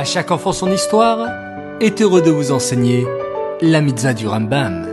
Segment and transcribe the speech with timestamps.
[0.00, 1.28] À chaque enfant son histoire
[1.78, 3.06] est heureux de vous enseigner
[3.60, 4.88] la mitzvah du Rambam.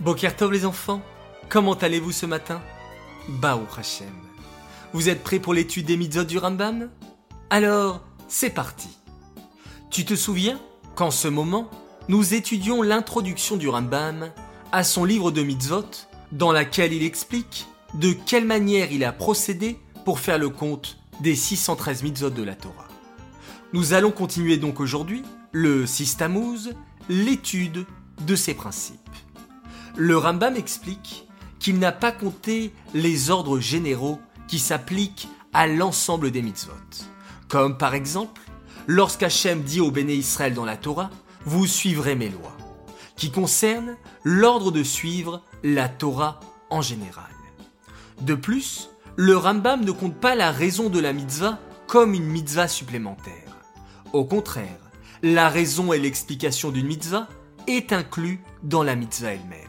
[0.00, 1.02] Bokertov les enfants,
[1.48, 2.60] comment allez-vous ce matin?
[3.28, 4.08] Baou Hashem.
[4.92, 6.90] Vous êtes prêts pour l'étude des mitzvot du Rambam?
[7.50, 8.88] Alors, c'est parti.
[9.88, 10.58] Tu te souviens
[10.96, 11.70] qu'en ce moment,
[12.08, 14.32] nous étudions l'introduction du Rambam
[14.72, 19.78] à son livre de mitzvot, dans laquelle il explique de quelle manière il a procédé
[20.04, 22.88] pour faire le compte des 613 mitzvot de la Torah.
[23.72, 26.74] Nous allons continuer donc aujourd'hui, le Sistamuz,
[27.08, 27.86] l'étude
[28.26, 28.98] de ces principes.
[29.96, 31.28] Le Rambam explique
[31.58, 36.72] qu'il n'a pas compté les ordres généraux qui s'appliquent à l'ensemble des mitzvot.
[37.48, 38.42] Comme par exemple,
[38.86, 41.10] lorsqu'Hachem dit au béné Israël dans la Torah,
[41.46, 42.56] vous suivrez mes lois,
[43.16, 47.33] qui concerne l'ordre de suivre la Torah en général.
[48.20, 52.68] De plus, le Rambam ne compte pas la raison de la mitzvah comme une mitzvah
[52.68, 53.58] supplémentaire.
[54.12, 54.78] Au contraire,
[55.22, 57.28] la raison et l'explication d'une mitzvah
[57.66, 59.60] est inclus dans la mitzvah elle-même.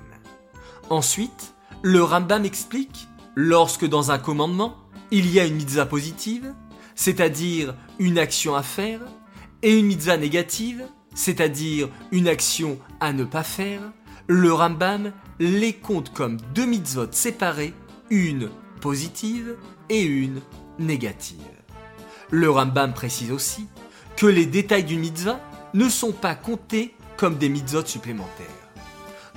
[0.89, 4.75] Ensuite, le Rambam explique, lorsque dans un commandement,
[5.11, 6.53] il y a une mitzvah positive,
[6.95, 9.02] c'est-à-dire une action à faire,
[9.61, 13.81] et une mitzvah négative, c'est-à-dire une action à ne pas faire,
[14.27, 17.73] le Rambam les compte comme deux mitzvot séparées,
[18.09, 18.50] une
[18.81, 19.56] positive
[19.89, 20.42] et une
[20.80, 21.39] négative.
[22.31, 23.67] Le Rambam précise aussi
[24.16, 25.39] que les détails d'une mitzvah
[25.73, 28.45] ne sont pas comptés comme des mitzvot supplémentaires.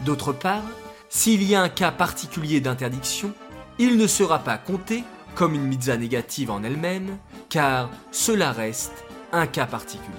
[0.04, 0.62] D'autre part,
[1.08, 3.32] s'il y a un cas particulier d'interdiction,
[3.78, 9.46] il ne sera pas compté comme une mitzvah négative en elle-même, car cela reste un
[9.46, 10.12] cas particulier.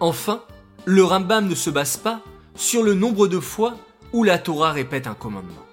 [0.00, 0.42] Enfin,
[0.84, 2.20] le Rambam ne se base pas
[2.54, 3.74] sur le nombre de fois
[4.12, 5.64] où la Torah répète un commandement.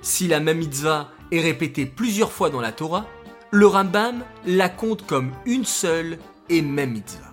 [0.00, 3.06] Si la même mitzvah est répétée plusieurs fois dans la Torah,
[3.50, 6.18] le Rambam la compte comme une seule
[6.48, 7.32] et même mitzvah.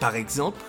[0.00, 0.60] Par exemple,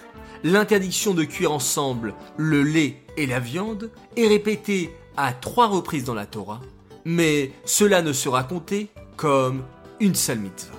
[0.44, 6.14] l'interdiction de cuire ensemble le lait et la viande est répétée à trois reprises dans
[6.14, 6.62] la Torah,
[7.06, 9.64] mais cela ne sera compté comme
[10.00, 10.76] une seule mitzvah.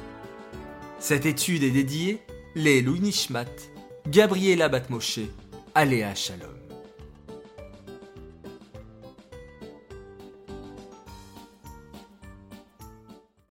[0.98, 2.20] Cette étude est dédiée
[2.54, 3.46] les Nishmat,
[4.08, 5.20] Gabriela Batmoshe,
[5.74, 6.69] Aléa Shalom.